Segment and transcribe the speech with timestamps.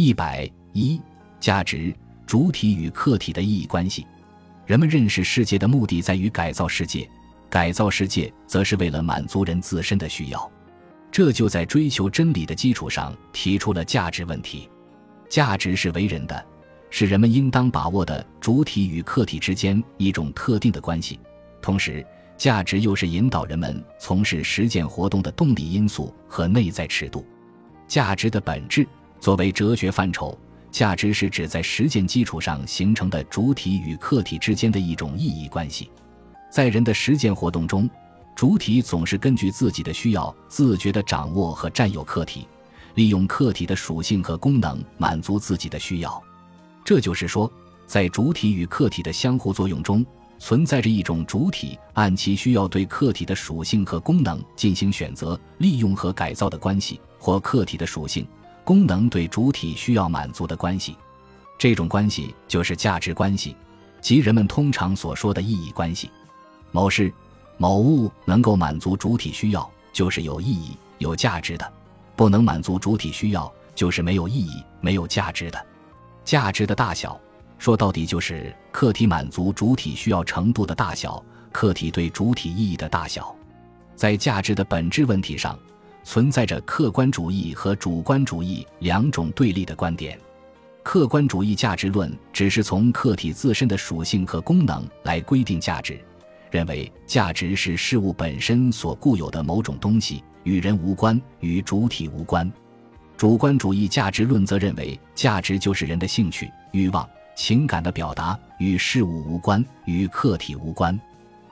[0.00, 1.00] 一百一，
[1.40, 1.92] 价值
[2.24, 4.06] 主体与客体的意义关系。
[4.64, 7.10] 人们认识世界的目的在于改造世界，
[7.50, 10.48] 改造世界则是为了满足人自身的需要。
[11.10, 14.70] 这就在追求真理的基础上提出了价值问题。
[15.28, 16.46] 价值是为人的，
[16.90, 21.18] 是人们应当把握的主体与客体之间一种特定的关系。
[21.60, 22.06] 同时，
[22.36, 27.26] 价值又是引导人们从事实践活动的动力因素和内在尺度。
[27.88, 28.86] 价值的本质。
[29.20, 30.36] 作为哲学范畴，
[30.70, 35.90] 价值是指在实践基础上形成的主体与客体之间的一种意义关系。
[36.50, 37.88] 在人的实践活动中，
[38.34, 42.46] 主体总是根据自己的需要自觉地掌握和占有客体，
[42.94, 46.22] 利用客体的属性和功能满足自己的需要。
[46.84, 47.52] 这就是说，
[47.86, 50.06] 在主体与客体的相互作用中，
[50.38, 58.26] 存在着一种主体按其需要对客体的属性和功能进行选择、利用和改造的关系，或客体的属性。
[58.68, 60.94] 功能对主体需要满足的关系，
[61.56, 63.56] 这种关系就是价值关系，
[64.02, 66.10] 即人们通常所说的意义关系。
[66.70, 67.10] 某事、
[67.56, 71.64] 某物能够满足主体需要，就是有意义、有价值的；
[72.14, 75.66] 不能满足主体需要，就是没有意义、没有价值的。
[76.22, 77.18] 价值的大小，
[77.56, 83.34] 说到底就是客体满足主体需要程度的大小，客体对主体意义的大小。
[83.96, 85.58] 在价值的本质问题上。
[86.02, 90.18] 存在着客观主义和主观主义两种对立的观点。
[90.82, 95.98] 客观主义价值论只是从客体自身的属性和功能来规定价值，
[96.50, 102.50] 认为价值是事物本身所固有的某种东西，与人无关，与主体无关。
[103.18, 110.98] 主观主义价值论则认为价值就是人的兴趣、欲望、情感的表达，与事物无关，与客体无关。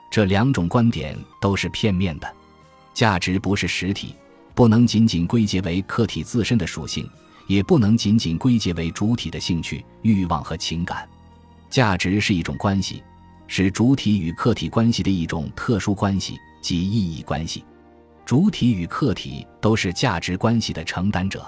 [0.09, 2.33] 这两种观点都是片面的，
[2.93, 4.15] 价值不是实体。
[4.57, 7.07] 不能仅仅归结为客体自身的属性，
[7.45, 11.07] 也不能仅仅归结为主体的兴趣、欲望和情感。
[11.69, 13.03] 价值是一种关系，
[13.45, 17.63] 是主体与客体关系的一种特殊关系及意义关系。
[18.25, 21.45] 主体与客体都是价值关系的承担者，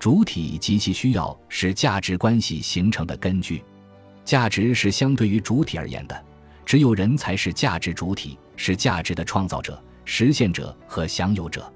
[0.00, 3.62] 主体及其需要是价值关系形成的根据。
[4.24, 6.24] 价值是相对于主体而言的，
[6.66, 11.72] 只有人才是价值主体，是价值的创造者、实现者和享有者。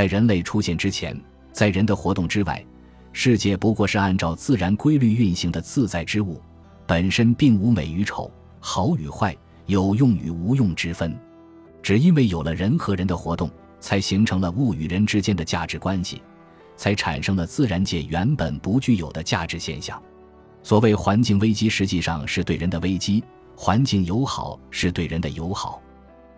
[0.00, 1.14] 在人类出现之前，
[1.52, 2.64] 在人的活动之外，
[3.12, 6.40] 世界不过是按照自然规律运行的自在之物，
[6.86, 11.14] 本身并无美与丑、好与坏、有用与无用之分。
[11.82, 16.22] 只因为有了人和人的活动，才形成了物与人之间的价值关系，
[16.78, 20.02] 才产生了自然界原本不具有的价值现象。
[20.62, 23.22] 所谓环境危机，实际上是对人的危机；
[23.54, 25.78] 环境友好是对人的友好。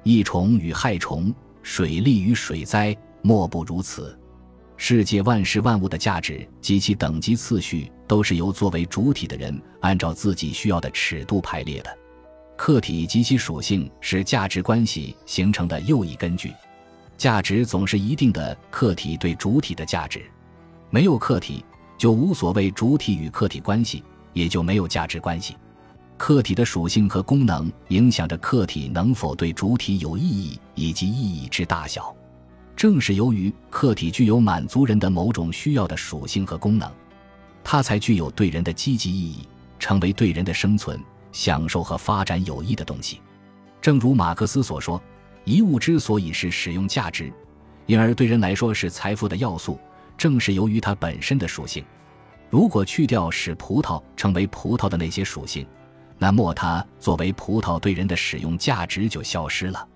[0.03, 2.93] 益虫与害虫，水利与水灾。
[3.23, 4.19] 莫不如此，
[4.77, 11.99] 世界万事万物的价值及其等级次序，都是由作为主体的人按照自己需要的尺度排列的。
[12.57, 16.53] 客体及其属性是价值关系形成的又一根据。
[17.17, 20.23] 价值总是一定的客体对主体的价值，
[20.91, 21.65] 没有客体
[21.97, 24.03] 就无所谓主体与客体关系，
[24.33, 25.57] 也就没有价值关系。
[26.17, 32.15] 客体的属性和功能影响着客体能否对主体有意义以及意义之大小。
[32.83, 36.91] 正是由于客体具有满足人的某种需要的属性和功能，
[37.63, 39.47] 它才具有对人的积极意义，
[39.79, 41.01] 成为对人的生存、
[41.31, 43.21] 享受和发展有益的东西。
[43.81, 45.01] 正如马克思所说
[45.47, 47.33] ：“一物之所以是使用价值，
[47.87, 49.79] 因而对人来说是财富的要素，
[50.19, 51.85] 正是由于它本身的属性。
[52.51, 55.65] 如果去掉使葡萄成为葡萄的那些属性，
[56.19, 59.87] 那么它作为葡萄对人的使用价值就消失了。”